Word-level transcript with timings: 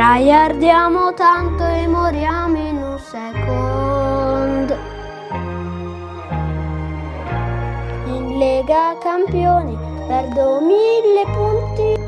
Traiardiamo 0.00 1.12
tanto 1.12 1.62
e 1.62 1.86
moriamo 1.86 2.56
in 2.56 2.76
un 2.78 2.98
second. 2.98 4.78
In 8.06 8.38
Lega 8.38 8.96
Campioni 8.98 9.76
perdo 10.06 10.62
mille 10.62 11.24
punti. 11.26 12.00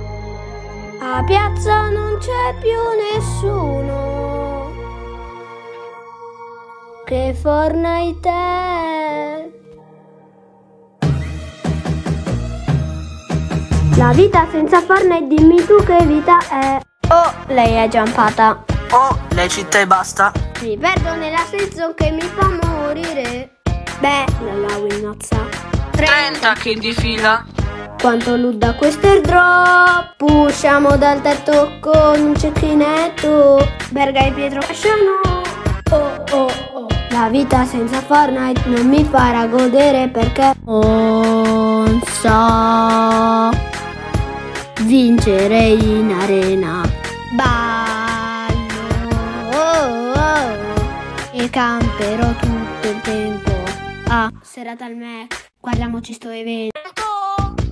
A 1.02 1.22
piazza 1.24 1.90
non 1.90 2.16
c'è 2.16 2.54
più 2.60 2.80
nessuno. 3.12 4.70
Che 7.04 7.36
Fortnite. 7.38 8.30
La 13.98 14.12
vita 14.14 14.46
senza 14.50 14.80
Fortnite, 14.80 15.26
dimmi 15.26 15.62
tu 15.66 15.76
che 15.84 16.06
vita 16.06 16.38
è. 16.48 16.80
Oh, 17.14 17.30
lei 17.48 17.74
è 17.74 17.88
giampata. 17.88 18.64
Oh, 18.90 19.18
le 19.34 19.46
città 19.46 19.80
e 19.80 19.86
basta. 19.86 20.32
Mi 20.62 20.78
perdo 20.78 21.14
nella 21.14 21.44
season 21.46 21.92
che 21.94 22.10
mi 22.10 22.22
fa 22.22 22.48
morire. 22.62 23.58
Beh, 24.00 24.24
la 24.66 24.78
Winozza. 24.78 25.46
30 25.90 26.52
che 26.54 26.74
di 26.74 26.94
fila. 26.94 27.44
Quanto 28.00 28.34
ludda 28.34 28.74
questo 28.74 29.06
airdrop 29.06 30.20
Usciamo 30.22 30.96
dal 30.96 31.20
tetto 31.20 31.78
con 31.78 32.20
un 32.20 32.36
cecchinetto 32.36 33.64
Berga 33.90 34.24
e 34.24 34.32
Pietro 34.32 34.60
escono 34.68 35.20
Oh 35.88 36.24
oh 36.32 36.50
oh 36.72 36.86
La 37.10 37.28
vita 37.28 37.64
senza 37.64 38.00
Fortnite 38.00 38.62
non 38.64 38.88
mi 38.88 39.04
farà 39.04 39.46
godere 39.46 40.08
perché 40.08 40.52
Non 40.64 42.02
so 42.04 43.50
Vincere 44.84 45.60
in 45.60 46.16
arena 46.20 46.91
Ballo 47.34 48.54
oh, 49.52 50.12
oh, 50.12 51.32
E 51.32 51.50
camperò 51.50 52.32
tutto 52.34 52.88
il 52.88 53.00
tempo 53.00 53.50
Ah, 54.08 54.30
serata 54.42 54.84
al 54.84 54.96
Mac 54.96 55.50
Guardiamoci 55.60 56.12
sto 56.12 56.30
evento 56.30 56.80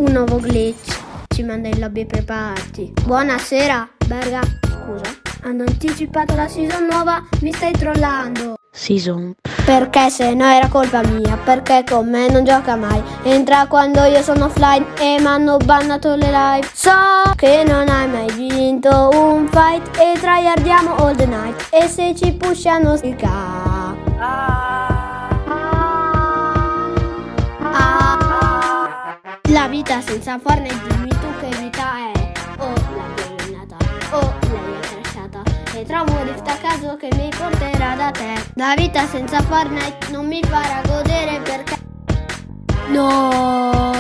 un 0.00 0.12
nuovo 0.12 0.39
glitch. 0.39 0.98
Ci 1.28 1.42
manda 1.42 1.69
in 1.69 1.78
lobby 1.78 2.06
per 2.06 2.25
party. 2.25 2.92
Buonasera, 3.05 3.89
Berga. 4.06 4.41
Scusa, 4.42 5.20
hanno 5.42 5.64
anticipato 5.67 6.34
la 6.34 6.48
season 6.48 6.86
nuova, 6.86 7.22
mi 7.42 7.52
stai 7.52 7.72
trollando. 7.72 8.59
Season. 8.73 9.35
Perché 9.65 10.11
se 10.11 10.33
no 10.35 10.47
era 10.47 10.69
colpa 10.69 11.03
mia, 11.03 11.37
perché 11.37 11.85
con 11.89 12.09
me 12.09 12.29
non 12.29 12.45
gioca 12.45 12.77
mai. 12.77 13.03
Entra 13.23 13.67
quando 13.67 14.05
io 14.05 14.23
sono 14.23 14.45
offline 14.47 14.87
e 14.99 15.17
mi 15.19 15.27
hanno 15.27 15.57
bannato 15.57 16.15
le 16.15 16.31
live. 16.31 16.69
So 16.73 16.91
che 17.37 17.65
non 17.67 17.89
hai 17.89 18.09
mai 18.09 18.31
vinto 18.33 19.11
un 19.13 19.48
fight 19.48 19.97
e 19.98 20.19
tryhardiamo 20.19 20.95
all 20.97 21.17
the 21.17 21.27
night. 21.27 21.69
E 21.71 21.89
se 21.89 22.15
ci 22.15 22.33
pushano 22.33 22.97
si 22.97 23.15
ca. 23.17 23.95
La 29.48 29.67
vita 29.67 30.01
senza 30.01 30.39
Fortnite, 30.39 30.81
dimmi 30.89 31.09
tu 31.09 31.27
che 31.41 31.48
vita 31.59 31.83
è. 32.13 32.33
Oh, 32.59 32.73
l'abbiamo 32.73 33.05
eliminata. 33.05 33.20
Trovo 35.91 36.12
un 36.12 36.24
rift 36.24 36.46
a 36.46 36.56
caso 36.56 36.96
che 36.96 37.08
mi 37.16 37.28
porterà 37.36 37.96
da 37.96 38.10
te. 38.12 38.34
La 38.55 38.74
vita 38.77 39.06
senza 39.08 39.42
Fortnite 39.42 40.10
non 40.10 40.27
mi 40.27 40.41
farà 40.44 40.80
godere 40.86 41.41
perché. 41.41 41.77
No, 42.88 43.91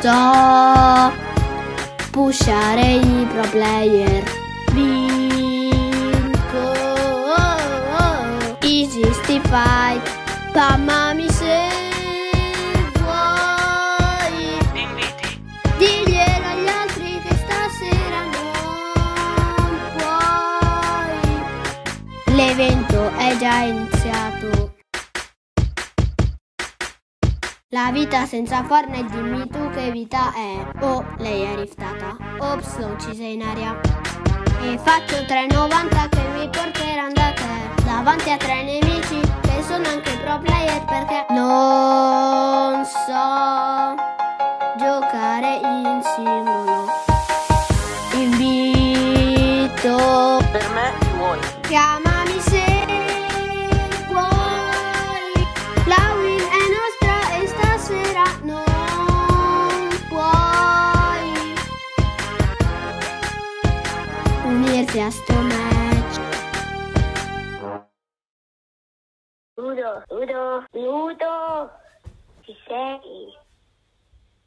so 0.00 1.12
pushare 2.10 2.92
i 2.92 3.26
pro 3.32 3.48
player. 3.50 4.22
Vinco. 4.72 6.14
Oh, 6.54 7.56
oh. 7.98 8.56
Easy 8.60 9.02
fight. 9.48 10.08
Spammami 10.50 11.28
se 11.30 11.44
vuoi. 11.44 11.95
È 23.16 23.36
già 23.36 23.58
iniziato. 23.60 24.74
La 27.70 27.90
vita 27.92 28.24
senza 28.26 28.62
Fortnite, 28.64 29.10
dimmi 29.10 29.46
tu 29.48 29.70
che 29.70 29.90
vita 29.90 30.32
è. 30.32 30.66
Oh, 30.80 31.04
lei 31.18 31.42
è 31.42 31.54
riftata. 31.56 32.16
Ops, 32.38 32.78
l'ho 32.78 32.86
uccisa 32.88 33.24
in 33.24 33.42
aria. 33.42 33.78
E 34.62 34.78
faccio 34.78 35.16
3,90 35.16 36.08
che 36.08 36.22
mi 36.34 36.48
porteranno 36.48 37.12
da 37.12 37.32
te. 37.34 37.82
Davanti 37.84 38.30
a 38.30 38.36
tre 38.36 38.62
nemici 38.64 39.20
che 39.42 39.62
sono 39.62 39.86
anche 39.88 40.16
pro 40.22 40.38
player 40.38 40.84
perché 40.84 41.26
non 41.30 42.84
so 42.84 43.94
giocare 44.78 45.60
in 45.62 46.00
singolo. 46.14 46.86
Invito, 48.14 49.96
Per 50.52 50.68
me 50.70 50.92
vuoi. 51.16 51.38
chiamami 51.62 52.15
just 64.96 65.26
too 65.26 65.42
much. 65.42 66.14
Udo, 69.58 70.02
Udo, 70.10 70.64
Udo, 70.74 71.70
Shisei. 72.46 73.34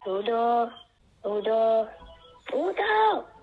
Udo, 0.07 0.71
Udo, 1.23 1.87
Udo. 2.51 3.38